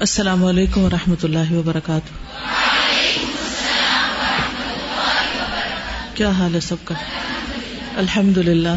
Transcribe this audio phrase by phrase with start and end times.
[0.00, 2.36] السلام علیکم و رحمۃ اللہ وبرکاتہ۔
[6.14, 6.94] کیا حال ہے سب کا؟
[7.96, 8.76] الحمد للہ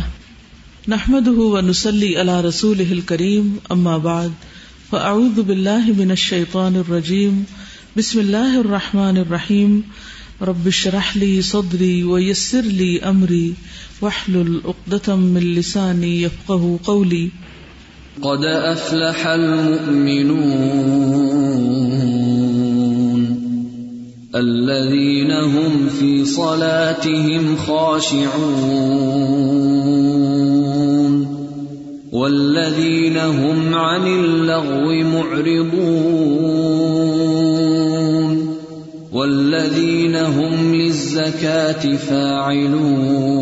[0.87, 4.29] نحمد و نسلی اللہ رسول کریم اما بعد۔
[4.89, 7.43] فاعوذ باللہ من الشیطان الرجیم۔
[7.97, 9.81] بسم اللہ الرحمن الرحیم۔
[10.41, 13.51] رب اشرح لي صدری ويسر لي امری۔
[14.01, 17.29] واحلل عقدة من لسانی يفقهوا قولی۔
[18.19, 20.71] قد افلح المؤمنون
[24.35, 28.31] الذين هم في صلاتهم خاشعون
[32.11, 36.51] والذين هم عن اللغو معرضون
[39.11, 43.41] والذين هم للزكاه فاعلون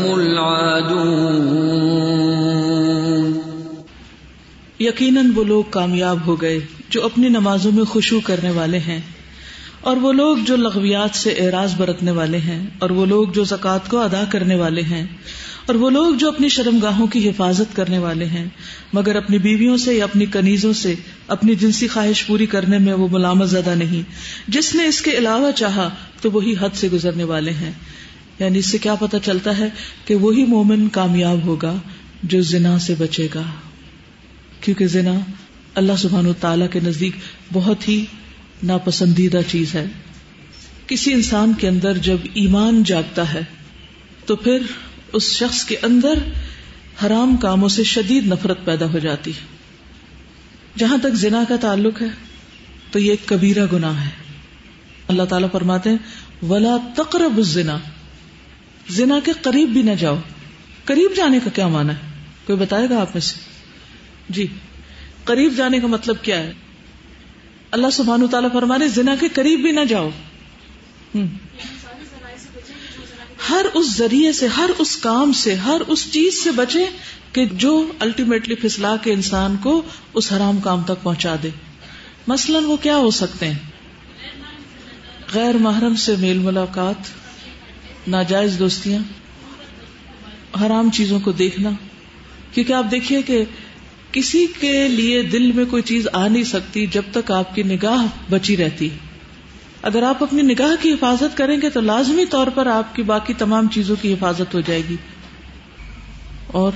[4.81, 9.01] یقیناً وہ لوگ کامیاب ہو گئے جو اپنی نمازوں میں خوشو کرنے والے ہیں
[9.81, 13.89] اور وہ لوگ جو لغویات سے اعراض برتنے والے ہیں اور وہ لوگ جو زکوٰۃ
[13.89, 15.07] کو ادا کرنے والے ہیں
[15.65, 18.45] اور وہ لوگ جو اپنی شرم گاہوں کی حفاظت کرنے والے ہیں،
[18.93, 20.95] مگر اپنی بیویوں سے یا اپنی کنیزوں سے
[21.27, 24.01] اپنی جنسی خواہش پوری کرنے میں وہ ملامت زدہ نہیں۔
[24.47, 25.89] جس نے اس کے علاوہ چاہا
[26.21, 27.71] تو وہی حد سے گزرنے والے ہیں۔
[28.39, 29.69] یعنی اس سے کیا پتا چلتا ہے
[30.05, 31.75] کہ وہی مومن کامیاب ہوگا
[32.23, 33.43] جو زنا سے بچے گا۔
[34.61, 35.13] کیونکہ زنا
[35.75, 37.11] اللہ سبحان و تعالی کے نزدیک
[37.53, 38.05] بہت ہی
[38.63, 39.85] ناپسندیدہ چیز ہے۔
[40.87, 43.41] کسی انسان کے اندر جب ایمان جاگتا ہے،
[44.25, 44.57] تو پھر
[45.13, 46.13] اس شخص کے اندر
[47.05, 49.45] حرام کاموں سے شدید نفرت پیدا ہو جاتی ہے۔
[50.77, 52.07] جہاں تک زنا کا تعلق ہے،
[52.91, 54.09] تو یہ ایک کبیرہ گناہ ہے۔
[55.07, 55.97] اللہ تعالیٰ فرماتے ہیں،
[56.45, 57.77] ولا تقرب الزنا۔
[58.89, 60.17] زنا کے قریب بھی نہ جاؤ۔
[60.85, 61.99] قریب جانے کا کیا مانا ہے؟
[62.45, 63.50] کوئی بتائے گا آپ میں سے؟
[64.31, 64.47] جی
[65.23, 66.51] قریب جانے کا مطلب کیا ہے
[67.71, 70.09] اللہ سبحان تعالیٰ فرمانے زنا کے قریب بھی نہ جاؤ
[73.49, 76.85] ہر اس ذریعے سے ہر اس کام سے ہر اس چیز سے بچے
[77.31, 79.81] کہ جو الٹیمیٹلی پھسلا کے انسان کو
[80.13, 81.49] اس حرام کام تک پہنچا دے
[82.27, 83.59] مثلاً وہ کیا ہو سکتے ہیں
[85.33, 87.09] غیر محرم سے میل ملاقات،
[88.07, 88.99] ناجائز دوستیاں،
[90.61, 91.69] حرام چیزوں کو دیکھنا
[92.51, 93.43] کیونکہ آپ دیکھیے کہ
[94.11, 98.31] کسی کے لیے دل میں کوئی چیز آ نہیں سکتی جب تک آپ کی نگاہ
[98.31, 98.89] بچی رہتی
[99.81, 103.33] اگر آپ اپنی نگاہ کی حفاظت کریں گے تو لازمی طور پر آپ کی باقی
[103.33, 104.95] تمام چیزوں کی حفاظت ہو جائے گی۔
[106.47, 106.71] اور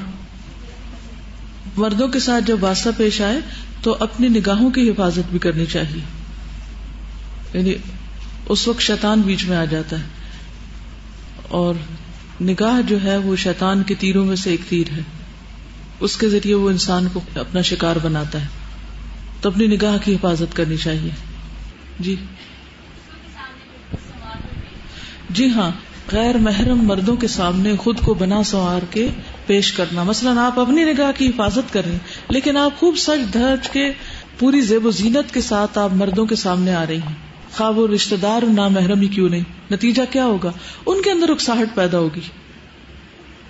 [1.78, 3.40] مردوں کے ساتھ جب واسطہ پیش آئے
[3.82, 6.02] تو اپنی نگاہوں کی حفاظت بھی کرنی چاہیے۔
[7.54, 7.74] یعنی
[8.50, 10.06] اس وقت شیطان بیچ میں آ جاتا ہے۔
[11.48, 11.76] اور
[12.42, 15.02] نگاہ جو ہے وہ شیطان کے تیروں میں سے ایک تیر ہے۔
[16.00, 18.48] اس کے ذریعے وہ انسان کو اپنا شکار بناتا ہے۔
[19.42, 21.10] تو اپنی نگاہ کی حفاظت کرنی چاہیے۔
[22.00, 22.16] جی۔
[25.30, 25.72] جی ہاں۔
[26.12, 29.08] غیر محرم مردوں کے سامنے خود کو بنا سوار کے
[29.46, 33.34] پیش کرنا۔ مثلاً آپ اپنی نگاہ کی حفاظت کر رہے ہیں، لیکن آپ خوب سچ
[33.34, 33.92] دھج کے
[34.40, 37.16] پوری زیب و زینت کے ساتھ آپ مردوں کے سامنے آ رہی ہیں۔
[37.54, 40.52] خواب وہ رشتے دار نہ محرم ہی کیوں نہیں؟ نتیجہ کیا ہوگا؟
[40.86, 42.22] ان کے اندر اکساہٹ پیدا ہوگی۔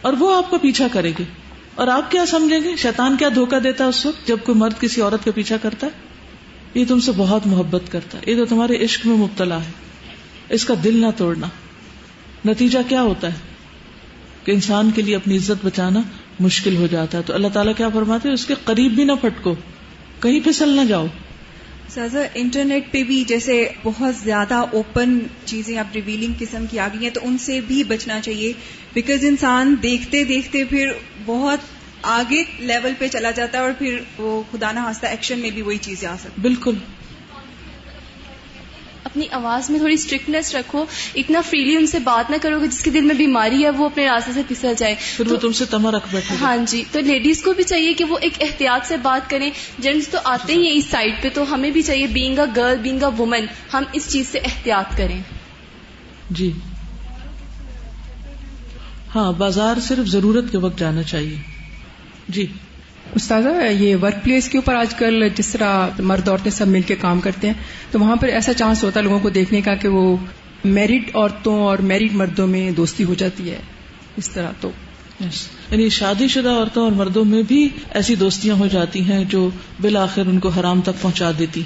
[0.01, 1.23] اور وہ آپ کا پیچھا کرے گے۔
[1.75, 4.73] اور آپ کیا سمجھیں گے؟ شیطان کیا دھوکا دیتا ہے اس وقت جب کوئی مرد
[4.79, 5.91] کسی عورت کا پیچھا کرتا ہے؟
[6.73, 9.71] یہ تم سے بہت محبت کرتا ہے۔ یہ تو تمہارے عشق میں مبتلا ہے۔
[10.49, 11.47] اس کا دل نہ توڑنا۔
[12.45, 13.37] نتیجہ کیا ہوتا ہے؟
[14.43, 15.99] کہ انسان کے لیے اپنی عزت بچانا
[16.39, 19.55] مشکل ہو جاتا ہے۔ تو اللہ تعالیٰ کیا فرماتے اس کے قریب بھی نہ پھٹکو۔
[20.19, 21.05] کہیں پھسل نہ جاؤ۔
[21.93, 27.03] سر انٹرنیٹ پہ بھی جیسے بہت زیادہ اوپن چیزیں اب ریویلنگ قسم کی آ گئی
[27.03, 28.53] ہیں، تو ان سے بھی بچنا چاہیے۔
[28.93, 30.91] بیکاز انسان دیکھتے دیکھتے پھر
[31.25, 31.59] بہت
[32.01, 35.61] آگے لیول پہ چلا جاتا ہے اور پھر وہ خدا نہ خاصہ ایکشن میں بھی
[35.61, 36.75] وہی چیزیں آ سکتی بالکل۔
[39.15, 40.85] اپنی آواز میں تھوڑی اسٹرکٹنیس رکھو
[41.15, 43.85] اتنا فریلی ان سے بات نہ کرو کہ جس کے دل میں بیماری ہے وہ
[43.85, 46.99] اپنے راستے سے پھسل جائے۔ پھر وہ تم سے تما رکھ بیٹھے ہاں جی تو
[46.99, 50.67] لیڈیز کو بھی چاہیے کہ وہ ایک احتیاط سے بات کریں۔ جینٹس تو آتے ہی
[50.67, 53.83] ہیں اس سائڈ پہ تو ہمیں بھی چاہیے being a girl being a woman ہم
[53.93, 55.21] اس چیز سے احتیاط کریں۔
[56.29, 56.51] جی۔
[59.15, 61.35] ہاں بازار صرف ضرورت کے وقت جانا چاہیے۔
[62.29, 62.45] جی۔
[63.13, 66.95] استاذہ، یہ ورک پلیس کے اوپر آج کل جس طرح مرد عورتیں سب مل کے
[66.95, 67.53] کام کرتے ہیں،
[67.91, 70.17] تو وہاں پر ایسا چانس ہوتا ہے لوگوں کو دیکھنے کا کہ وہ
[70.65, 73.57] میرڈ عورتوں اور میرڈ مردوں میں دوستی ہو جاتی ہے،
[74.17, 74.71] اس طرح تو۔
[75.71, 79.49] یعنی شادی شدہ عورتوں اور مردوں میں بھی ایسی دوستیاں ہو جاتی ہیں جو
[79.81, 81.61] بالآخر ان کو حرام تک پہنچا دیتی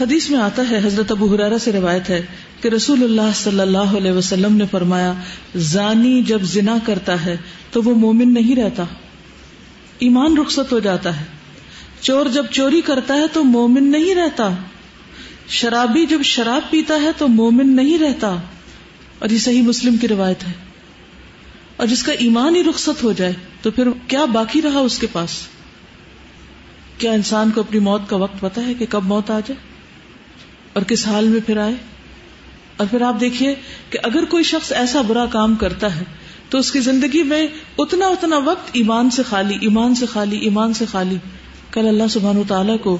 [0.00, 2.22] حدیث میں آتا ہے، حضرت ابو حرارہ سے روایت ہے
[2.62, 5.12] کہ رسول اللہ صلی اللہ علیہ وسلم نے فرمایا،
[5.56, 7.36] زانی جب زنا کرتا ہے
[7.70, 8.84] تو وہ مومن نہیں رہتا۔
[10.00, 11.24] ایمان رخصت ہو جاتا ہے۔
[12.00, 14.50] چور جب چوری کرتا ہے تو مومن نہیں رہتا۔
[15.48, 18.36] شرابی جب شراب پیتا ہے تو مومن نہیں رہتا۔
[19.18, 20.52] اور یہ صحیح مسلم کی روایت ہے۔
[21.76, 23.32] اور جس کا ایمان ہی رخصت ہو جائے
[23.62, 25.30] تو پھر کیا باقی رہا اس کے پاس؟
[26.98, 29.60] کیا انسان کو اپنی موت کا وقت پتا ہے کہ کب موت آ جائے؟
[30.72, 31.74] اور کس حال میں پھر آئے؟
[32.76, 33.54] اور پھر آپ دیکھیے
[33.90, 36.04] کہ اگر کوئی شخص ایسا برا کام کرتا ہے
[36.50, 37.46] تو اس کی زندگی میں
[37.78, 41.16] اتنا اتنا وقت ایمان سے خالی، ایمان سے خالی، ایمان سے خالی۔
[41.72, 42.98] کل اللہ سبحان و تعالیٰ کو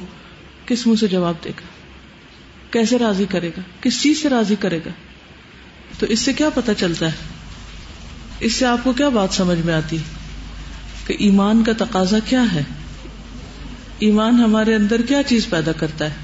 [0.67, 1.67] کس منہ سے جواب دے گا؟
[2.71, 4.91] کیسے راضی کرے گا؟ کس چیز سے راضی کرے گا؟
[5.99, 7.17] تو اس سے کیا پتا چلتا ہے؟
[8.41, 9.97] اس سے آپ کو کیا بات سمجھ میں آتی
[11.07, 12.63] کہ ایمان کا تقاضا کیا ہے؟
[13.99, 16.15] ایمان ہمارے اندر کیا چیز پیدا کرتا ہے؟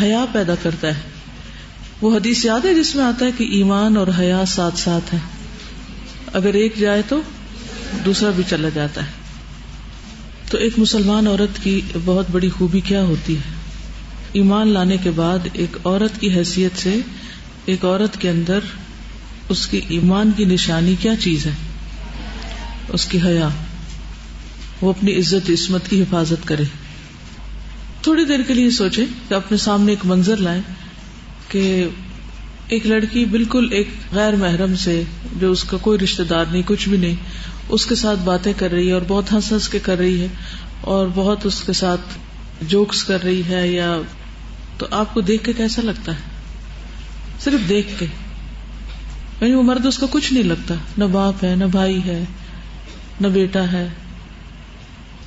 [0.00, 1.17] حیا پیدا کرتا ہے۔
[2.00, 5.18] وہ حدیث یاد ہے جس میں آتا ہے کہ ایمان اور حیا ساتھ ساتھ ہے
[6.32, 7.20] اگر ایک جائے تو
[8.04, 9.10] دوسرا بھی چلا جاتا ہے۔
[10.50, 13.54] تو ایک مسلمان عورت کی بہت بڑی خوبی کیا ہوتی ہے؟
[14.32, 16.96] ایمان لانے کے بعد ایک عورت کی حیثیت سے
[17.64, 18.58] ایک عورت کے اندر
[19.48, 21.52] اس کی ایمان کی نشانی کیا چیز ہے؟
[22.88, 23.48] اس کی حیا۔
[24.80, 26.64] وہ اپنی عزت، عصمت کی حفاظت کرے۔
[28.02, 30.62] تھوڑی دیر کے لیے سوچے کہ اپنے سامنے ایک منظر لائیں۔
[31.48, 31.88] کہ
[32.68, 35.02] ایک لڑکی بالکل ایک غیر محرم سے
[35.40, 37.14] جو اس کا کوئی رشتے دار نہیں، کچھ بھی نہیں،
[37.68, 40.26] اس کے ساتھ باتیں کر رہی ہے اور بہت ہنس ہنس کے کر رہی ہے
[40.80, 42.00] اور بہت اس کے ساتھ
[42.62, 43.96] جوکس کر رہی ہے یا
[44.78, 46.20] تو آپ کو دیکھ کے کیسا لگتا ہے؟
[47.40, 48.06] صرف دیکھ کے۔
[49.40, 52.24] یعنی وہ مرد اس کا کچھ نہیں لگتا۔ نہ باپ ہے، نہ بھائی ہے،
[53.20, 53.88] نہ بیٹا ہے۔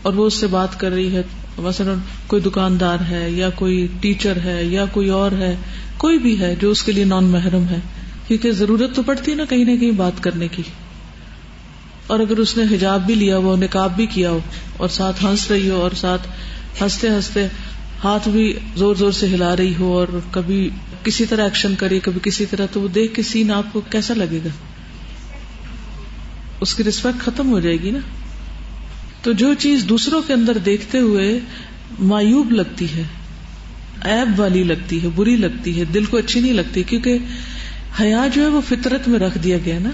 [0.02, 1.22] اور وہ اس سے بات کر رہی ہے،
[1.58, 1.98] مثلاً
[2.28, 5.56] کوئی دکاندار ہے یا کوئی ٹیچر ہے یا کوئی اور ہے
[6.02, 7.80] کوئی بھی ہے جو اس کے لیے نان محرم ہے،
[8.28, 10.64] کیونکہ ضرورت تو پڑتی ہے نا کہیں نہ کہیں بات کرنے کی۔
[12.08, 14.40] اور اگر اس نے حجاب بھی لیا ہو، نکاب بھی کیا ہو،
[14.78, 16.28] اور ساتھ ہنس رہی ہو، اور ساتھ
[16.82, 17.48] ہنستے ہنستے
[18.04, 20.70] ہاتھ بھی زور زور سے ہلا رہی ہو، اور کبھی
[21.04, 24.14] کسی طرح ایکشن کرے، کبھی کسی طرح، تو وہ دیکھ کے سین آپ کو کیسا
[24.14, 24.50] لگے گا؟
[26.62, 28.00] اس کی رسپیکٹ ختم ہو جائے گی نا۔
[29.22, 31.40] تو جو چیز دوسروں کے اندر دیکھتے ہوئے
[32.00, 33.04] مایوب لگتی ہے
[34.02, 37.18] ایب والی لگتی ہے، بری لگتی ہے، دل کو اچھی نہیں لگتی، کیونکہ
[38.00, 39.90] حیا جو ہے وہ فطرت میں رکھ دیا گیا نا،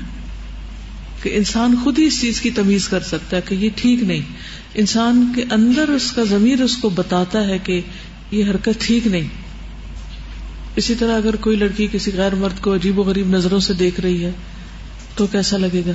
[1.23, 4.21] کہ انسان خود ہی اس چیز کی تمیز کر سکتا ہے کہ یہ ٹھیک نہیں۔
[4.75, 7.81] انسان کے اندر اس کا ضمیر اس کو بتاتا ہے کہ
[8.31, 9.27] یہ حرکت ٹھیک نہیں۔
[10.75, 13.99] اسی طرح اگر کوئی لڑکی کسی غیر مرد کو عجیب و غریب نظروں سے دیکھ
[13.99, 14.31] رہی ہے،
[15.15, 15.91] تو کیسا لگے گا؟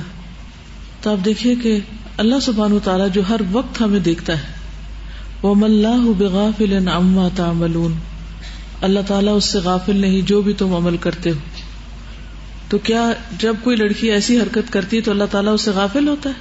[1.01, 1.79] تو آپ دیکھیے کہ
[2.17, 4.62] اللہ سبحان و تعالیٰ جو ہر وقت ہمیں دیکھتا ہے
[5.43, 7.93] وہ ملاح بغافل اما تعملون۔
[8.81, 11.35] اللہ تعالیٰ اس سے غافل نہیں جو بھی تم عمل کرتے ہو۔
[12.69, 16.07] تو کیا جب کوئی لڑکی ایسی حرکت کرتی ہے تو اللہ تعالیٰ اس سے غافل
[16.07, 16.33] ہوتا ہے؟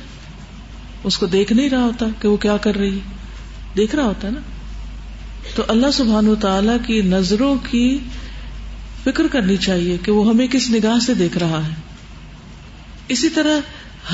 [1.04, 3.16] اس کو دیکھ نہیں رہا ہوتا کہ وہ کیا کر رہی ہے۔
[3.76, 4.40] دیکھ رہا ہوتا ہے نا؟
[5.54, 7.98] تو اللہ سبحان و تعالی کی نظروں کی
[9.04, 11.74] فکر کرنی چاہیے کہ وہ ہمیں کس نگاہ سے دیکھ رہا ہے۔
[13.08, 13.58] اسی طرح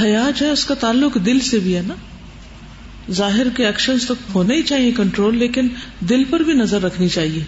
[0.00, 1.94] حیا جو ہے اس کا تعلق دل سے بھی ہے نا؟
[3.10, 5.68] ظاہر کے ایکشن تو ہونے ہی چاہیے کنٹرول لیکن
[6.00, 7.44] دل پر بھی نظر رکھنی چاہیے۔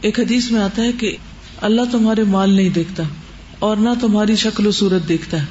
[0.00, 1.16] ایک حدیث میں آتا ہے کہ
[1.60, 3.02] اللہ تمہارے مال نہیں دیکھتا
[3.58, 5.46] اور نہ تمہاری شکل و صورت دیکھتا ہے،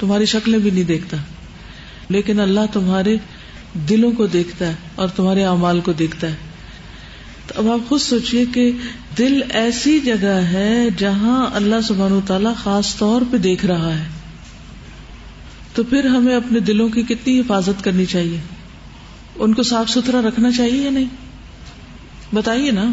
[0.00, 1.16] تمہاری شکلیں بھی نہیں دیکھتا۔
[2.08, 3.16] لیکن اللہ تمہارے
[3.88, 6.34] دلوں کو دیکھتا ہے اور تمہارے اعمال کو دیکھتا ہے۔
[7.46, 8.72] تو اب آپ خود سوچیے کہ
[9.18, 14.04] دل ایسی جگہ ہے جہاں اللہ سبحانہ تعالیٰ خاص طور پہ دیکھ رہا ہے۔
[15.74, 18.38] تو پھر ہمیں اپنے دلوں کی کتنی حفاظت کرنی چاہیے؟
[19.36, 21.08] ان کو صاف ستھرا رکھنا چاہیے یا نہیں؟
[22.34, 22.90] بتائیے نا۔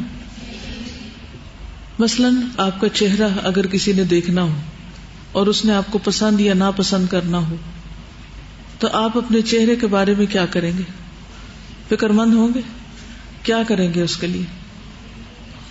[1.99, 4.55] مثلاً آپ کا چہرہ اگر کسی نے دیکھنا ہو
[5.31, 7.55] اور اس نے آپ کو پسند یا ناپسند کرنا ہو،
[8.79, 10.83] تو آپ اپنے چہرے کے بارے میں کیا کریں گے؟
[11.87, 12.61] فکر مند ہوں گے؟
[13.43, 14.43] کیا کریں گے اس کے لیے؟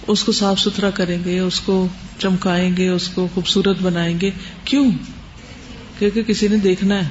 [0.07, 1.89] اس کو صاف ستھرا کریں گے، اس کو
[2.19, 4.31] چمکائیں گے، اس کو خوبصورت بنائیں گے۔
[4.65, 4.91] کیوں؟
[5.99, 7.09] کیونکہ کسی نے دیکھنا ہے۔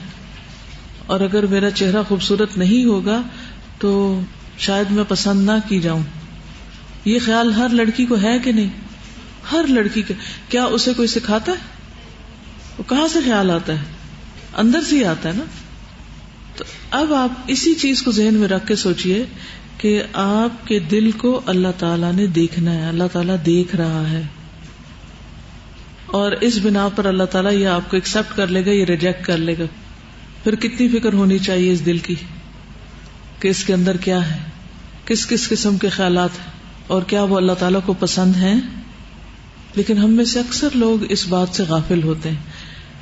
[1.06, 3.22] اور اگر میرا چہرہ خوبصورت نہیں ہوگا
[3.78, 4.20] تو
[4.58, 6.04] شاید میں پسند نہ کی جاؤں۔
[7.06, 8.70] یہ خیال ہر لڑکی کو ہے کہ نہیں؟
[9.52, 10.14] ہر لڑکی کا
[10.50, 11.58] کیا اسے کوئی سکھاتا ہے؟
[12.78, 13.84] وہ کہاں سے خیال آتا ہے؟
[14.58, 15.44] اندر سے ہی آتا ہے نا؟
[16.56, 19.26] تو اب آپ اسی چیز کو ذہن میں رکھ کے سوچئے
[19.78, 24.22] کہ آپ کے دل کو اللہ تعالیٰ نے دیکھنا ہے۔ اللہ تعالیٰ دیکھ رہا ہے۔
[26.08, 29.26] اور اس بنا پر اللہ تعالیٰ یہ آپ کو ایکسپٹ کر لے گا، یہ ریجیکٹ
[29.26, 29.64] کر لے گا۔
[30.44, 32.16] پھر کتنی فکر ہونی چاہیے اس دل کی؟
[33.40, 34.40] کہ اس کے اندر کیا ہے؟
[35.06, 36.52] کس کس قسم کے خیالات ہیں؟
[36.88, 38.62] اور کیا وہ اللہ تعالیٰ کو پسند ہیں؟
[39.76, 42.36] لیکن ہم میں سے اکثر لوگ اس بات سے غافل ہوتے ہیں۔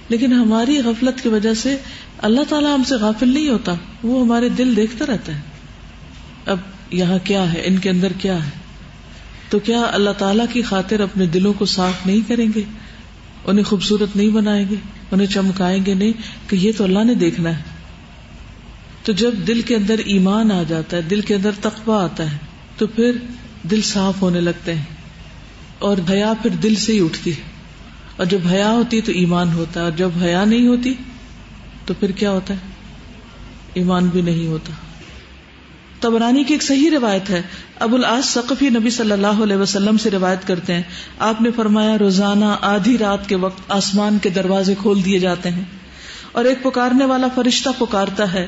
[0.10, 1.78] لیکن ہماری غفلت کی وجہ سے
[2.18, 5.42] اللہ تعالیٰ ہم سے غافل نہیں ہوتا، وہ ہمارے دل دیکھتا رہتا ہے
[6.46, 6.58] اب
[6.92, 8.50] یہاں کیا ہے؟ ان کے اندر کیا ہے؟
[9.50, 12.62] تو کیا اللہ تعالیٰ کی خاطر اپنے دلوں کو صاف نہیں کریں گے؟
[13.48, 14.76] انہیں خوبصورت نہیں بنائیں گے،
[15.12, 16.12] انہیں چمکائیں گے نہیں،
[16.50, 17.64] کہ یہ تو اللہ نے دیکھنا ہے۔
[19.04, 22.38] تو جب دل کے اندر ایمان آ جاتا ہے، دل کے اندر تقوی آتا ہے،
[22.78, 23.12] تو پھر
[23.72, 24.84] دل صاف ہونے لگتے ہیں۔
[25.80, 27.42] اور حیا پھر دل سے ہی اٹھتی ہے۔
[28.18, 30.94] اور جب حیا ہوتی تو ایمان ہوتا ہے اور جب حیا نہیں ہوتی
[31.86, 32.60] تو پھر کیا ہوتا ہے؟
[33.74, 34.74] ایمان بھی نہیں ہوتا۔
[36.06, 37.42] تبرانی کی ایک صحیح روایت ہے۔
[37.80, 40.84] ابو العاص ثقفی نبی صلی اللہ علیہ وسلم سے روایت کرتے ہیں۔
[41.20, 45.64] آپ نے فرمایا، روزانہ آدھی رات کے وقت آسمان کے دروازے کھول دیے جاتے ہیں۔
[46.32, 48.48] اور ایک پکارنے والا فرشتہ پکارتا ہے۔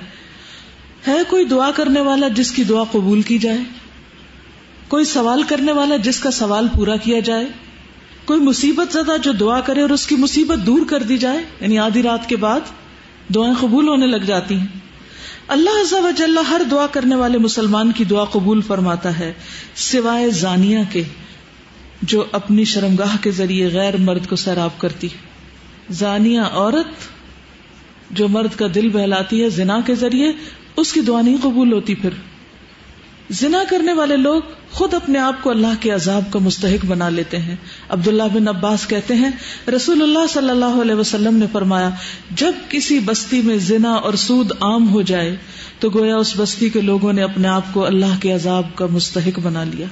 [1.07, 3.57] ہے کوئی دعا کرنے والا جس کی دعا قبول کی جائے؟
[4.87, 7.45] کوئی سوال کرنے والا جس کا سوال پورا کیا جائے؟
[8.25, 11.79] کوئی مصیبت زدہ جو دعا کرے اور اس کی مصیبت دور کر دی جائے؟ یعنی
[11.79, 12.59] آدھی رات کے بعد
[13.35, 14.86] دعائیں قبول ہونے لگ جاتی ہیں۔
[15.47, 19.33] اللہ عز و جل ہر دعا کرنے والے مسلمان کی دعا قبول فرماتا ہے،
[19.75, 21.03] سوائے زانیہ کے،
[22.01, 25.07] جو اپنی شرمگاہ کے ذریعے غیر مرد کو سیراب کرتی۔
[25.89, 26.87] زانیہ عورت
[28.11, 30.31] جو مرد کا دل بہلاتی ہے زنا کے ذریعے،
[30.77, 32.09] اس کی دعا نہیں قبول ہوتی پھر۔
[33.29, 34.41] زنا کرنے والے لوگ
[34.71, 37.55] خود اپنے آپ کو اللہ کے عذاب کا مستحق بنا لیتے ہیں۔
[37.89, 39.29] عبداللہ بن عباس کہتے ہیں،
[39.75, 41.89] رسول اللہ صلی اللہ علیہ وسلم نے فرمایا،
[42.31, 45.35] جب کسی بستی میں زنا اور سود عام ہو جائے،
[45.79, 49.39] تو گویا اس بستی کے لوگوں نے اپنے آپ کو اللہ کے عذاب کا مستحق
[49.39, 49.87] بنا لیا۔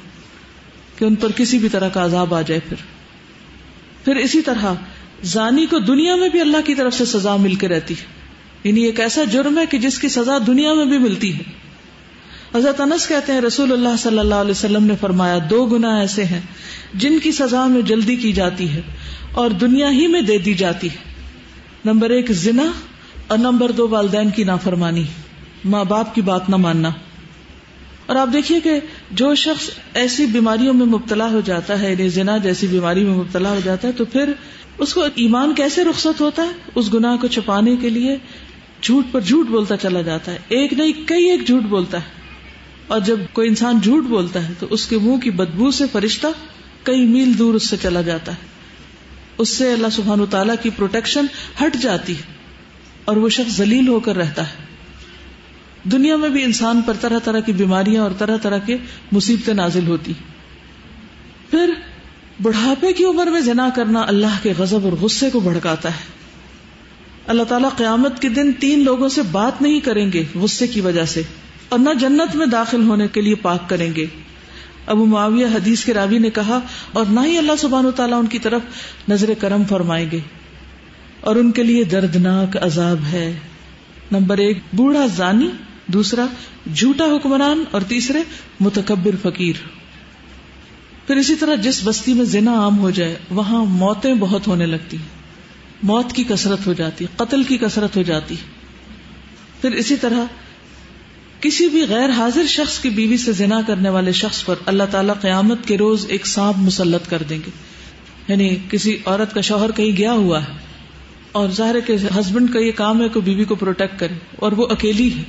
[0.98, 2.78] کہ ان پر کسی بھی طرح کا عذاب آ جائے پھر۔
[4.06, 4.74] پھر اسی طرح،
[5.24, 8.06] زانی کو دنیا میں بھی اللہ کی طرف سے سزا مل کے رہتی ہے۔
[8.64, 11.65] یعنی ایک ایسا جرم ہے کہ جس کی سزا دنیا میں بھی ملتی ہے۔
[12.56, 16.24] حضرت انس کہتے ہیں، رسول اللہ صلی اللہ علیہ وسلم نے فرمایا، دو گنا ایسے
[16.24, 16.42] ہیں
[16.94, 18.82] جن کی سزا میں جلدی کی جاتی ہے
[19.32, 20.98] اور دنیا ہی میں دے دی جاتی ہے۔
[21.86, 22.72] نمبر ایک، زنا
[23.28, 25.04] اور نمبر دو، والدین کی نافرمانی۔
[25.66, 26.92] ماں باپ کی بات نہ ماننا۔
[28.06, 28.80] اور آپ دیکھیے کہ
[29.12, 33.50] جو شخص ایسی بیماریوں میں مبتلا ہو جاتا ہے یعنی زنا جیسی بیماری میں مبتلا
[33.50, 34.32] ہو جاتا ہے، تو پھر
[34.78, 38.18] اس کو ایمان کیسے رخصت ہوتا ہے؟ اس گناہ کو چھپانے کے لیے
[38.82, 42.25] جھوٹ پر جھوٹ بولتا چلا جاتا ہے۔ ایک نہیں کئی ایک جھوٹ بولتا ہے۔
[42.88, 46.28] اور جب کوئی انسان جھوٹ بولتا ہے تو اس کے منہ کی بدبو سے فرشتہ
[46.84, 48.56] کئی میل دور اس سے چلا جاتا ہے۔
[49.38, 51.26] اس سے اللہ سبحان و تعالیٰ کی پروٹیکشن
[51.62, 52.22] ہٹ جاتی ہے
[53.06, 54.66] اور وہ شخص ذلیل ہو کر رہتا ہے۔
[55.92, 58.78] دنیا میں بھی انسان پر طرح طرح کی بیماریاں اور طرح طرح کے
[59.12, 60.14] مصیبتیں نازل ہوتی
[61.50, 61.70] پھر
[62.42, 66.16] بڑھاپے کی عمر میں جنا کرنا اللہ کے غضب اور غصے کو بھڑکاتا ہے۔
[67.28, 71.06] اللہ تعالیٰ قیامت کے دن تین لوگوں سے بات نہیں کریں گے غصے کی وجہ
[71.06, 71.22] سے۔
[71.70, 74.06] اور نہ جنت میں داخل ہونے کے لیے پاک کریں گے۔
[74.86, 76.60] ابو معاویہ حدیث کے راوی نے کہا،
[76.92, 78.62] اور نہ ہی اللہ سبحان تعالیٰ ان کی طرف
[79.10, 80.20] نظر کرم فرمائیں گے۔
[81.22, 83.40] اور ان کے لیے دردناک عذاب ہے۔
[84.12, 85.50] نمبر ایک، بوڑھا زانی،
[85.88, 86.26] دوسرا،
[86.76, 88.20] جھوٹا حکمران، اور تیسرے،
[88.60, 89.56] متکبر فقیر۔
[91.08, 94.98] پھر اسی طرح جس بستی میں زنا عام ہو جائے، وہاں موتیں بہت ہونے لگتی۔
[95.84, 98.36] موت کی کثرت ہو جاتی، قتل کی کثرت ہو جاتی۔
[99.62, 100.26] پھر اسی طرح
[101.46, 105.16] کسی بھی غیر حاضر شخص کی بیوی سے زنا کرنے والے شخص پر اللہ تعالیٰ
[105.22, 107.52] قیامت کے روز ایک سانپ مسلط کر دیں گے۔
[108.28, 110.54] یعنی کسی عورت کا شوہر کہیں گیا ہوا ہے
[111.32, 114.68] اور ظاہر کے ہسبینڈ کا یہ کام ہے کہ بیوی کو پروٹیکٹ کرے اور وہ
[114.70, 115.24] اکیلی ہے۔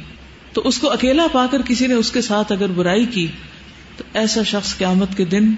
[0.52, 3.26] تو اس کو اکیلا پا کر کسی نے اس کے ساتھ اگر برائی کی
[3.96, 5.52] تو ایسا شخص قیامت کے دن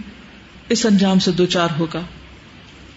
[0.69, 2.00] اس انجام سے دو چار ہوگا۔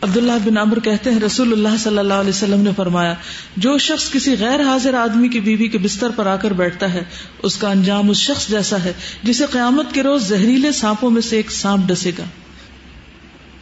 [0.02, 3.14] عبداللہ بن عمر کہتے ہیں، رسول اللہ صلی اللہ علیہ وسلم نے فرمایا،
[3.58, 7.04] جو شخص کسی غیر حاضر آدمی کی بیوی کے بستر پر آ کر بیٹھتا ہے،
[7.44, 8.94] اس کا انجام اس شخص جیسا ہے،
[9.24, 12.24] جسے قیامت کے روز زہریلے سانپوں میں سے ایک سانپ ڈسے گا۔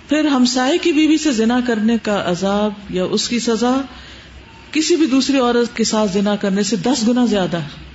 [0.09, 3.81] پھر ہمسائے کی بیوی سے زنا کرنے کا عذاب یا اس کی سزا،
[4.71, 7.87] کسی بھی دوسری عورت کے ساتھ زنا کرنے سے دس گنا زیادہ ہے،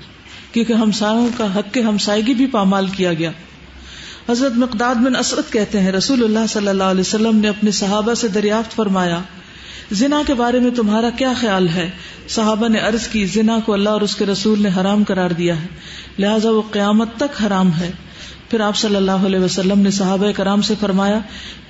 [0.52, 3.30] کیونکہ ہمسایوں کا حق کے ہمسائیگی بھی پامال کیا گیا۔
[4.28, 8.14] حضرت مقداد بن اسرت کہتے ہیں، رسول اللہ صلی اللہ علیہ وسلم نے اپنے صحابہ
[8.14, 9.20] سے دریافت فرمایا،
[9.92, 11.90] زنا کے بارے میں تمہارا کیا خیال ہے؟
[12.28, 15.62] صحابہ نے عرض کی، زنا کو اللہ اور اس کے رسول نے حرام قرار دیا
[15.62, 15.66] ہے،
[16.18, 17.90] لہٰذا وہ قیامت تک حرام ہے۔
[18.50, 21.18] پھر آپ صلی اللہ علیہ وسلم نے صحابہ کرام سے فرمایا،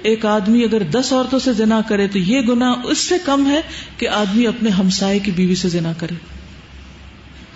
[0.02, 3.60] ایک آدمی اگر دس عورتوں سے زنا کرے تو یہ گنا اس سے کم ہے
[3.98, 6.14] کہ آدمی اپنے ہمسائے کی بیوی سے زنا کرے۔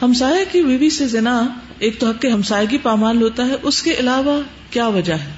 [0.03, 1.47] ہمسائے کی بیوی سے زنا
[1.79, 5.31] ایک تو حق کے ہمسائے پامال ہوتا ہے، اس کے علاوہ کیا وجہ ہے؟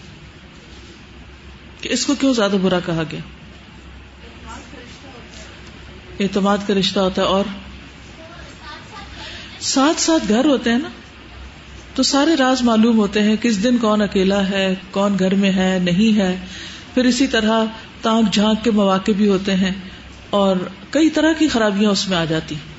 [1.81, 3.21] کہ اس کو کیوں زیادہ برا کہا گیا؟
[6.21, 7.45] اعتماد کا رشتہ ہوتا ہے اور
[9.61, 10.89] ساتھ ساتھ گھر ہوتے ہیں نا،
[11.95, 15.79] تو سارے راز معلوم ہوتے ہیں کس دن کون اکیلا ہے، کون گھر میں ہے،
[15.83, 16.37] نہیں ہے۔
[16.95, 17.65] پھر اسی طرح
[18.03, 19.73] تانک جھانک کے مواقع بھی ہوتے ہیں
[20.31, 20.57] اور
[20.91, 22.70] کئی طرح کی خرابیاں اس میں آ جاتی ہیں۔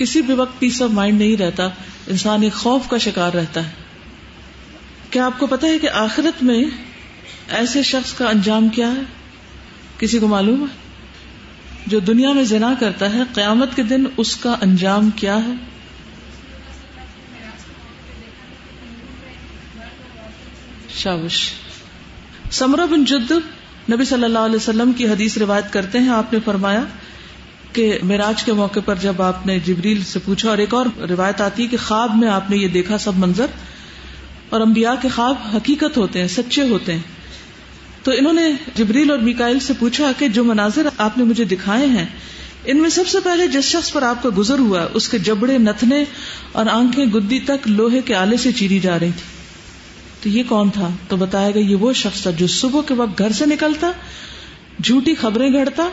[0.00, 1.68] کسی بھی وقت پیس آف مائنڈ نہیں رہتا،
[2.06, 3.70] انسان ایک خوف کا شکار رہتا ہے۔
[5.10, 6.64] کیا آپ کو پتا ہے کہ آخرت میں
[7.48, 9.00] ایسے شخص کا انجام کیا ہے؟
[9.98, 10.74] کسی کو معلوم ہے؟
[11.86, 15.52] جو دنیا میں زنا کرتا ہے، قیامت کے دن اس کا انجام کیا ہے؟
[20.96, 21.52] شابش۔
[22.50, 23.32] سمرہ بن جد
[23.92, 26.84] نبی صلی اللہ علیہ وسلم کی حدیث روایت کرتے ہیں، آپ نے فرمایا
[27.72, 31.40] کہ میراج کے موقع پر جب آپ نے جبریل سے پوچھا اور ایک اور روایت
[31.40, 33.46] آتی ہے کہ خواب میں آپ نے یہ دیکھا سب منظر
[34.48, 37.00] اور انبیاء کے خواب حقیقت ہوتے ہیں، سچے ہوتے ہیں۔
[38.02, 41.86] تو انہوں نے جبریل اور میکائل سے پوچھا کہ جو مناظر آپ نے مجھے دکھائے
[41.86, 42.06] ہیں،
[42.64, 45.58] ان میں سب سے پہلے جس شخص پر آپ کا گزر ہوا، اس کے جبڑے،
[45.58, 46.04] نتنے
[46.52, 49.40] اور آنکھیں گدی تک لوہے کے آلے سے چیری جا رہی تھی
[50.20, 53.18] تو یہ کون تھا؟ تو بتایا گیا یہ وہ شخص تھا جو صبح کے وقت
[53.18, 53.90] گھر سے نکلتا،
[54.82, 55.88] جھوٹی خبریں گھڑتا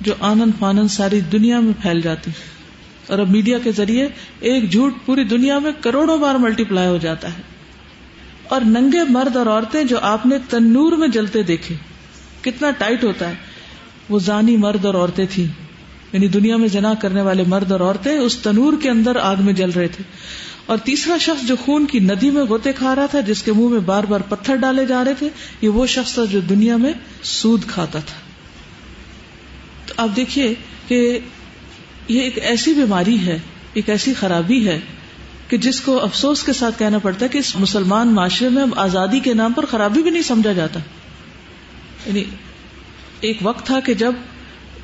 [0.00, 2.30] جو آنند فانند ساری دنیا میں پھیل جاتی
[3.06, 4.08] اور اب میڈیا کے ذریعے
[4.40, 7.42] ایک جھوٹ پوری دنیا میں کروڑوں بار ملٹی پلائی ہو جاتا ہے۔
[8.44, 11.74] اور ننگے مرد اور عورتیں جو آپ نے تنور میں جلتے دیکھے،
[12.42, 13.34] کتنا ٹائٹ ہوتا ہے۔
[14.08, 15.46] وہ زانی مرد اور عورتیں تھیں۔
[16.12, 19.52] یعنی دنیا میں جنا کرنے والے مرد اور عورتیں اس تنور کے اندر آگ میں
[19.52, 20.04] جل رہے تھے۔
[20.66, 23.68] اور تیسرا شخص جو خون کی ندی میں گوتے کھا رہا تھا، جس کے منہ
[23.68, 25.28] میں بار بار پتھر ڈالے جا رہے تھے،
[25.60, 28.23] یہ وہ شخص تھا جو دنیا میں سود کھاتا تھا۔
[29.96, 30.54] آپ دیکھیے
[30.88, 31.18] کہ
[32.08, 33.38] یہ ایک ایسی بیماری ہے،
[33.72, 34.80] ایک ایسی خرابی ہے
[35.48, 38.70] کہ جس کو افسوس کے ساتھ کہنا پڑتا ہے کہ اس مسلمان معاشرے میں اب
[38.76, 40.80] آزادی کے نام پر خرابی بھی نہیں سمجھا جاتا۔
[42.06, 42.24] یعنی
[43.20, 44.12] ایک وقت تھا کہ جب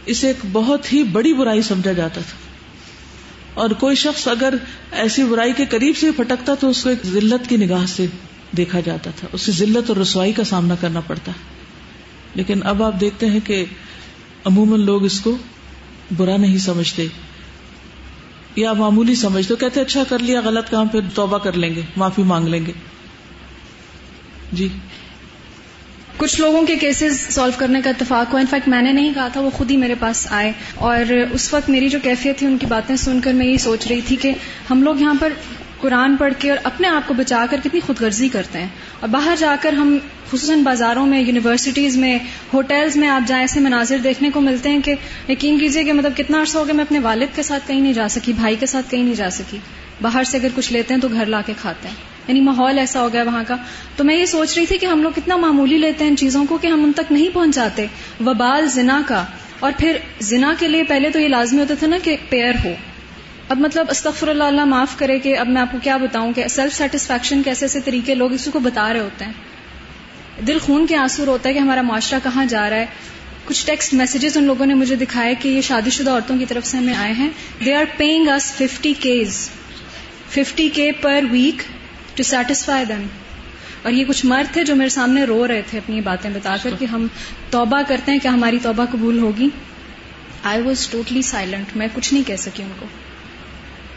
[0.06, 2.38] اسے ایک بہت ہی بڑی برائی سمجھا جاتا تھا۔
[3.54, 4.54] اور کوئی شخص اگر
[4.92, 8.06] ایسی برائی کے قریب سے پھٹکتا تو اس کو ایک ذلت کی نگاہ سے
[8.56, 11.32] دیکھا جاتا تھا۔ اسے ذلت اور رسوائی کا سامنا کرنا پڑتا۔
[12.34, 13.64] لیکن اب آپ دیکھتے ہیں کہ
[14.44, 15.37] عموماً لوگ اس کو
[16.16, 17.07] برا نہیں سمجھتے
[18.57, 21.83] یا معمولی سمجھ تو کہتے اچھا کر لیا، غلط کام، پھر توبہ کر لیں گے،
[21.96, 22.72] معافی مانگ لیں گے۔
[24.53, 24.68] جی۔
[26.16, 29.40] کچھ لوگوں کے کیسز سالو کرنے کا اتفاق ہوا۔ انفیکٹ میں نے نہیں کہا تھا،
[29.40, 32.66] وہ خود ہی میرے پاس آئے۔ اور اس وقت میری جو کیفیت تھی، ان کی
[32.66, 34.33] باتیں سن کر میں یہ سوچ رہی تھی کہ
[34.70, 35.33] ہم لوگ یہاں پر
[35.80, 38.68] قرآن پڑھ کے اور اپنے آپ کو بچا کر کتنی خود غرضی کرتے ہیں۔
[39.00, 39.98] اور باہر جا کر ہم
[40.30, 42.18] خصوصاً بازاروں میں یونیورسٹیز میں
[42.54, 44.94] ہوٹلز میں آپ جائیں ایسے مناظر دیکھنے کو ملتے ہیں کہ
[45.28, 47.92] یقین کیجیے کہ مطلب کتنا عرصہ ہو گیا میں اپنے والد کے ساتھ کہیں نہیں
[47.92, 49.58] جا سکی، بھائی کے ساتھ کہیں نہیں جا سکی۔
[50.02, 51.94] باہر سے اگر کچھ لیتے ہیں تو گھر لا کے کھاتے ہیں۔
[52.28, 53.56] یعنی ماحول ایسا ہو گیا وہاں کا۔
[53.96, 56.44] تو میں یہ سوچ رہی تھی کہ ہم لوگ کتنا معمولی لیتے ہیں ان چیزوں
[56.48, 57.86] کو کہ ہم ان تک نہیں پہنچاتے۔
[58.26, 59.24] وبال زنا کا۔
[59.60, 62.74] اور پھر زنا کے لیے پہلے تو یہ لازمی ہوتا تھا نا کہ پیئر ہو۔
[63.50, 66.48] اب مطلب استغفر اللہ اللہ معاف کرے کہ اب میں آپ کو کیا بتاؤں کہ
[66.48, 69.32] سیلف سیٹسفیکشن کے ایسے طریقے لوگ اس کو بتا رہے ہوتے ہیں۔
[70.46, 72.86] دل خون کے آنسور ہوتا ہے کہ ہمارا معاشرہ کہاں جا رہا ہے۔
[73.44, 76.66] کچھ ٹیکسٹ میسجز ان لوگوں نے مجھے دکھائے کہ یہ شادی شدہ عورتوں کی طرف
[76.66, 77.30] سے ہمیں آئے ہیں۔
[77.64, 79.50] دے آر پیئنگ اس ففٹی کیز
[80.30, 81.62] ففٹی کے پر ویک
[82.16, 83.06] ٹو سیٹسفائی دم
[83.82, 86.70] اور یہ کچھ مرد تھے جو میرے سامنے رو رہے تھے اپنی باتیں بتا کر
[86.78, 87.06] کہ ہم
[87.50, 89.48] توبہ کرتے ہیں کہ ہماری توبہ قبول ہوگی؟
[90.44, 92.86] آئی واز ٹوٹلی سائلنٹ میں کچھ نہیں کہہ سکی ان کو۔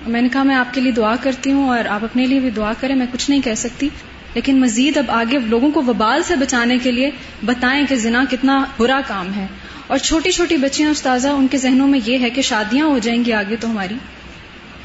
[0.07, 2.49] میں نے کہا، میں آپ کے لیے دعا کرتی ہوں اور آپ اپنے لیے بھی
[2.49, 3.89] دعا کریں، میں کچھ نہیں کہہ سکتی.
[4.33, 7.11] لیکن مزید اب آگے لوگوں کو وبال سے بچانے کے لیے
[7.45, 9.47] بتائیں کہ زنا کتنا برا کام ہے۔
[9.87, 13.25] اور چھوٹی چھوٹی بچیاں استاذہ، ان کے ذہنوں میں یہ ہے کہ شادیاں ہو جائیں
[13.25, 13.95] گی آگے تو ہماری۔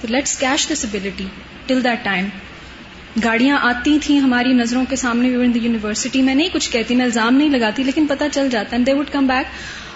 [0.01, 1.25] تو let's cash this ability
[1.67, 2.27] till that time
[3.25, 7.49] گاڑیاں آتی تھیں ہماری نظروں کے سامنے یونیورسٹی میں نہیں کچھ کہتی، میں الزام نہیں
[7.49, 9.47] لگاتی، لیکن پتہ چل جاتا ہے دے وڈ کم بیک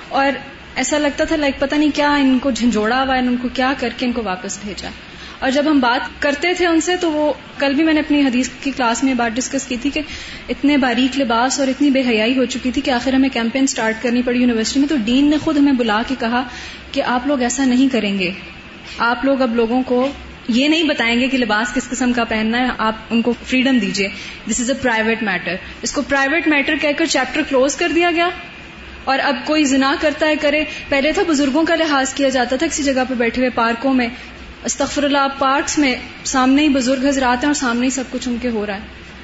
[0.09, 0.27] اور
[0.75, 3.89] ایسا لگتا تھا لائک پتہ نہیں کیا ان کو جھنجھوڑا ہوا ان کو کیا کر
[3.97, 4.89] کے ان کو واپس بھیجا۔
[5.43, 8.21] اور جب ہم بات کرتے تھے ان سے تو وہ کل بھی میں نے اپنی
[8.21, 10.01] حدیث کی کلاس میں بات ڈسکس کی تھی کہ
[10.49, 14.03] اتنے باریک لباس اور اتنی بے حیائی ہو چکی تھی کہ آخر ہمیں کیمپین سٹارٹ
[14.03, 16.43] کرنی پڑی یونیورسٹی میں تو ڈین نے خود ہمیں بلا کے کہا
[16.93, 18.31] کہ آپ لوگ ایسا نہیں کریں گے۔
[18.99, 20.09] آپ لوگ اب لوگوں کو
[20.49, 23.79] یہ نہیں بتائیں گے کہ لباس کس قسم کا پہننا ہے، آپ ان کو فریڈم
[23.79, 24.09] دیجیے
[24.51, 28.11] دس از اے پرائیویٹ میٹر اس کو پرائیویٹ میٹر کہہ کر چیپٹر کلوز کر دیا
[28.11, 28.29] گیا۔
[29.05, 32.67] اور اب کوئی زنا کرتا ہے، کرے۔ پہلے تھا بزرگوں کا لحاظ کیا جاتا تھا،
[32.67, 34.09] کسی جگہ پہ بیٹھے ہوئے پارکوں میں۔
[34.65, 35.95] استغفر اللہ پارکس میں
[36.25, 38.81] سامنے ہی بزرگ حضرات ہیں اور سامنے ہی سب کچھ ان کے ہو رہا ہے۔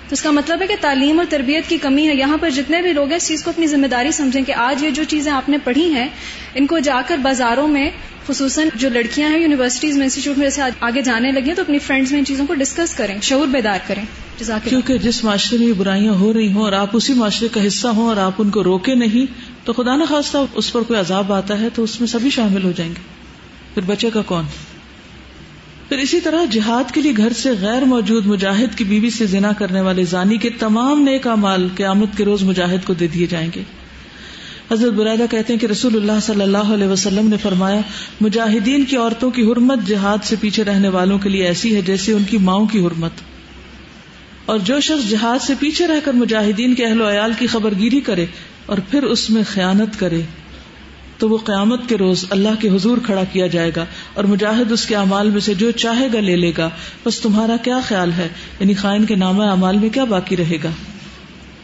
[0.08, 2.82] تو اس کا مطلب ہے کہ تعلیم اور تربیت کی کمی ہے۔ یہاں پر جتنے
[2.82, 5.32] بھی لوگ ہیں اس چیز کو اپنی ذمہ داری سمجھیں کہ آج یہ جو چیزیں
[5.32, 6.08] آپ نے پڑھی ہیں،
[6.54, 7.90] ان کو جا کر بازاروں میں،
[8.26, 11.78] خصوصاً جو لڑکیاں ہیں، یونیورسٹیز میں، انسٹیٹیوٹ میں، جیسے آگے جانے لگی ہیں، تو اپنی
[11.78, 14.04] فرینڈز میں ان چیزوں کو ڈسکس کریں، شعور بیدار کریں۔
[14.68, 17.88] کیونکہ جس معاشرے میں یہ برائیاں ہو رہی ہوں اور آپ اسی معاشرے کا حصہ
[17.88, 19.32] ہوں اور آپ ان کو روکے نہیں،
[19.66, 22.64] تو خدا نہ خواستہ اس پر کوئی عذاب آتا ہے تو اس میں سبھی شامل
[22.64, 23.00] ہو جائیں گے۔
[23.74, 24.44] پھر بچے کا کون؟
[25.88, 29.52] پھر اسی طرح جہاد کے لیے گھر سے غیر موجود مجاہد کی بیوی سے زنا
[29.52, 33.50] کرنے والے زانی کے تمام نیک مال قیامت کے روز مجاہد کو دے دیے جائیں
[33.56, 33.62] گے۔
[34.72, 37.80] حضرت برادہ کہتے ہیں کہ رسول اللہ صلی اللہ علیہ وسلم نے فرمایا،
[38.20, 42.12] مجاہدین کی عورتوں کی حرمت جہاد سے پیچھے رہنے والوں کے لیے ایسی ہے جیسے
[42.12, 43.12] ان کی ماؤں کی حرمت۔
[44.44, 47.74] اور جو شخص جہاد سے پیچھے رہ کر مجاہدین کے اہل و عیال کی خبر
[47.78, 48.26] گیری کرے
[48.66, 50.20] اور پھر اس میں خیانت کرے،
[51.18, 53.84] تو وہ قیامت کے روز اللہ کے حضور کھڑا کیا جائے گا۔
[54.18, 56.70] اور مجاہد اس کے اعمال میں سے جو چاہے گا لے لے گا۔
[57.04, 58.28] بس تمہارا کیا خیال ہے؟
[58.60, 60.70] یعنی خائن کے نام اعمال میں کیا باقی رہے گا؟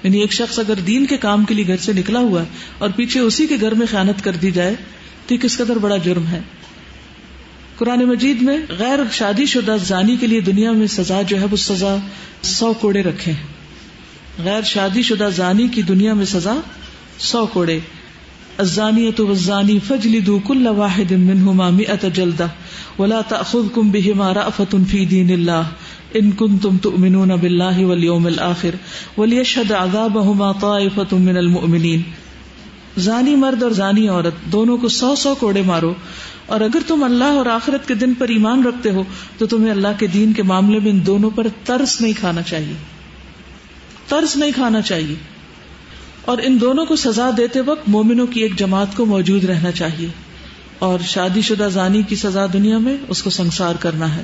[0.03, 2.47] یعنی ایک شخص اگر دین کے کام کے لیے گھر سے نکلا ہوا ہے
[2.79, 4.75] اور پیچھے اسی کے گھر میں خیانت کر دی جائے،
[5.27, 6.41] تو یہ کس قدر بڑا جرم ہے؟
[7.77, 11.57] قرآن مجید میں غیر شادی شدہ زانی کے لیے دنیا میں سزا جو ہے، وہ
[11.57, 11.97] سزا
[12.43, 13.33] سو کوڑے رکھے
[14.45, 16.55] غیر شادی شدہ زانی کی دنیا میں سزا
[17.19, 17.79] سو کوڑے۔
[18.59, 22.51] الزانیة والزانی فجلدوا كل واحد منهما مئة جلدة
[22.99, 25.67] ولا تأخذكم بهما رأفة في دين الله
[26.17, 28.75] إن كنتم تؤمنون بالله واليوم الآخر
[29.17, 32.05] وليشهد عذابهما طائفة من المؤمنين
[32.99, 35.93] زانی مرد اور زانی عورت دونوں کو سو سو کوڑے مارو
[36.47, 39.03] اور اگر تم اللہ اور آخرت کے دن پر ایمان رکھتے ہو
[39.39, 42.75] تو تمہیں اللہ کے دین کے معاملے میں ان دونوں پر ترس نہیں کھانا چاہیے
[44.09, 45.15] ترس نہیں کھانا چاہیے
[46.25, 50.09] اور ان دونوں کو سزا دیتے وقت مومنوں کی ایک جماعت کو موجود رہنا چاہیے
[50.79, 54.23] اور شادی شدہ زانی کی سزا دنیا میں اس کو سنسار کرنا ہے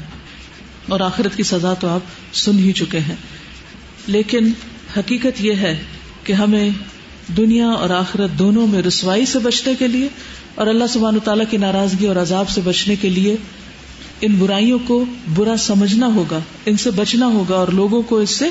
[0.89, 2.01] اور آخرت کی سزا تو آپ
[2.33, 3.17] سن ہی چکے ہیں۔
[4.07, 4.49] لیکن
[4.97, 5.83] حقیقت یہ ہے
[6.25, 6.71] کہ ہمیں
[7.37, 10.09] دنیا اور آخرت دونوں میں رسوائی سے بچنے کے لیے
[10.55, 13.37] اور اللہ سبحانہ تعالیٰ کی ناراضگی اور عذاب سے بچنے کے لیے
[14.21, 18.49] ان برائیوں کو برا سمجھنا ہوگا، ان سے بچنا ہوگا اور لوگوں کو اس سے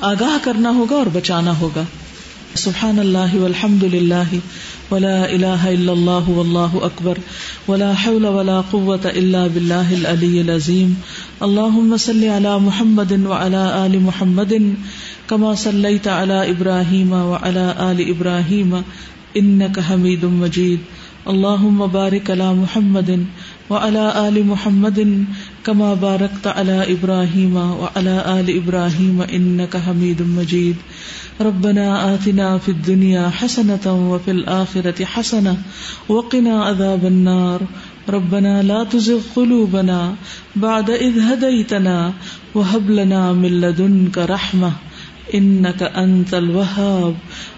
[0.00, 1.82] آگاہ کرنا ہوگا اور بچانا ہوگا۔
[2.56, 4.36] سبحان اللہ والحمد للہ
[4.90, 7.18] ولا الہ الا اللہ واللہ اکبر
[7.68, 10.92] ولا حول ولا قوة الا باللہ العلی العظیم
[11.40, 14.52] اللہم صلی علی محمد وعلى آل محمد
[15.26, 20.92] كما صلیت علی ابراہیم وعلى آل ابراہیم انك حمید مجید
[21.26, 23.10] اللہم بارک علی محمد
[23.70, 24.98] وعلى آل محمد
[25.64, 30.76] کما بارکت علی ابراہیم وعلى آل ابراہیم انك حمید مجید
[31.40, 35.54] ربنا آتنا في الدنيا حسنة وفي الآخرة حسنة
[36.08, 37.60] وقنا عذاب النار.
[38.08, 40.14] ربنا لا تزغ قلوبنا
[40.56, 42.12] بعد اذ هديتنا
[42.54, 44.72] وهب لنا من لدنك رحمة.
[45.32, 47.12] إنك أنت الوهاب.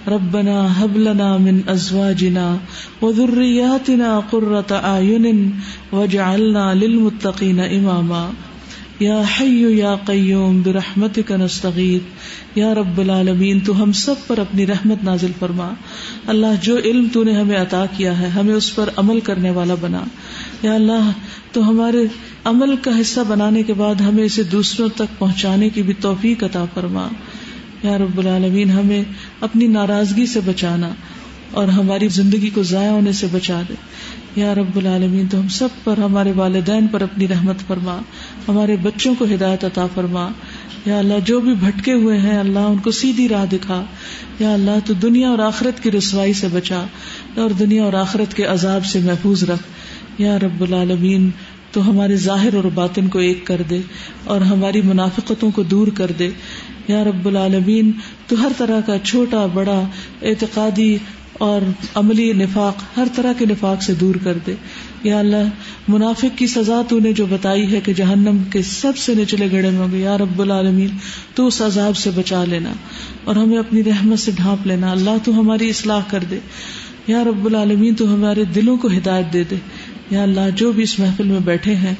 [0.09, 2.57] ربنا هب لنا من أزواجنا
[3.02, 5.50] وذرياتنا قرة أعين
[5.92, 8.31] واجعلنا للمتقين إماما.
[9.00, 12.02] یا حیو یا قیوم برحمتک نستغیث
[12.55, 15.72] یا رب العالمین تو ہم سب پر اپنی رحمت نازل فرما.
[16.26, 19.74] اللہ، جو علم تو نے ہمیں عطا کیا ہے، ہمیں اس پر عمل کرنے والا
[19.81, 20.05] بنا.
[20.62, 21.11] یا اللہ،
[21.52, 22.07] تو ہمارے
[22.44, 26.64] عمل کا حصہ بنانے کے بعد ہمیں اسے دوسروں تک پہنچانے کی بھی توفیق عطا
[26.74, 27.09] فرما.
[27.87, 29.05] یا رب العالمین، ہمیں
[29.40, 30.90] اپنی ناراضگی سے بچانا
[31.51, 33.75] اور ہماری زندگی کو ضائع ہونے سے بچا دے۔
[34.37, 37.99] یا رب العالمین، تو ہم سب پر، ہمارے والدین پر اپنی رحمت فرما،
[38.49, 40.29] ہمارے بچوں کو ہدایت عطا فرما۔
[40.87, 43.85] یا اللہ، جو بھی بھٹکے ہوئے ہیں، اللہ ان کو سیدھی راہ دکھا۔
[44.38, 46.87] یا اللہ، تو دنیا اور آخرت کی رسوائی سے بچا
[47.37, 49.62] اور دنیا اور آخرت کے عذاب سے محفوظ رکھ۔
[50.18, 51.31] یا رب العالمین،
[51.72, 53.81] تو ہمارے ظاہر اور باطن کو ایک کر دے
[54.25, 56.31] اور ہماری منافقتوں کو دور کر دے۔
[56.88, 57.90] یا رب العالمین،
[58.27, 59.83] تو ہر طرح کا چھوٹا، بڑا،
[60.22, 60.99] اعتقادی
[61.33, 61.61] اور
[61.94, 64.55] عملی نفاق ہر طرح کے نفاق سے دور کر دے۔
[65.05, 65.49] یا اللہ،
[65.88, 69.70] منافق کی سزا تو نے جو بتائی ہے کہ جہنم کے سب سے نچلے گڑے
[69.70, 70.88] میں ہوگی یا رب العالمین،
[71.35, 72.72] تو اس عذاب سے بچا لینا۔
[73.25, 76.38] اور ہمیں اپنی رحمت سے ڈھانپ لینا۔ اللہ تو ہماری اصلاح کر دے۔
[77.07, 79.57] یا رب العالمین، تو ہمارے دلوں کو ہدایت دے دے۔
[80.11, 81.94] یا اللہ، جو بھی اس محفل میں بیٹھے ہیں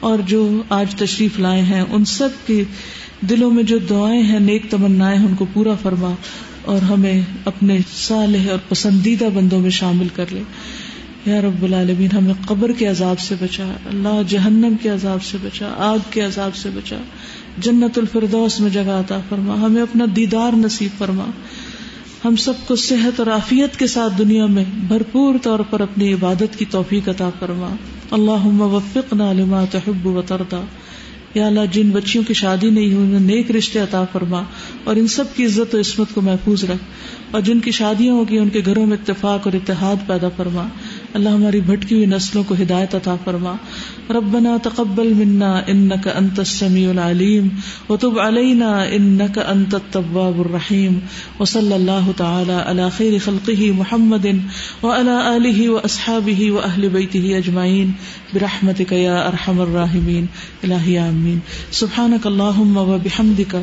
[0.00, 2.64] اور جو آج تشریف لائے ہیں، ان سب کے
[3.20, 6.14] دلوں میں جو دعائیں ہیں، نیک تمنا ان کو پورا فرما
[6.64, 10.42] اور ہمیں اپنے صالح اور پسندیدہ بندوں میں شامل کر لے۔
[11.26, 15.74] یا رب العالمین، ہمیں قبر کے عذاب سے بچا، اللہ جہنم کے عذاب سے بچا،
[15.78, 16.96] آگ کے عذاب سے بچا،
[17.58, 21.24] جنت الفردوس میں جگہ عطا فرما، ہمیں اپنا دیدار نصیب فرما۔
[22.24, 26.58] ہم سب کو صحت اور عافیت کے ساتھ دنیا میں بھرپور طور پر اپنی عبادت
[26.58, 27.76] کی توفیق عطا فرما۔
[28.10, 30.64] اللہ وفقنا لما تحب و تردا
[31.34, 34.42] یا اللہ جن بچیوں کی شادی نہیں ہوئی، انہیں نیک رشتے عطا فرما
[34.84, 36.82] اور ان سب کی عزت و عصمت کو محفوظ رکھ
[37.30, 40.68] اور جن کی شادیاں ہوگی ان کے گھروں میں اتفاق اور اتحاد پیدا فرما۔
[41.14, 43.54] اللہ ہماری بھٹکی ہوئی نسلوں کو ہدایت عطا فرما۔
[44.10, 47.48] ربنا تقبل منا انك انت السميع العليم
[47.88, 50.98] وتب علينا انك انت التواب الرحيم
[51.40, 54.26] وصلى الله تعالى على خير خلقه محمد
[54.82, 57.94] وعلى اله واصحابه واهل بيته اجمعين
[58.34, 60.28] برحمتك يا ارحم الراحمين
[60.64, 61.40] الهي امين
[61.80, 63.54] سبحانك اللهم وبحمدك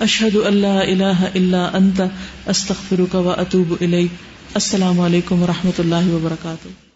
[0.00, 2.02] اشهد ان لا اله الا انت۔
[2.46, 6.87] استغفرك واتوب اليك السلام علیکم و رحمۃ اللہ وبرکاتہ۔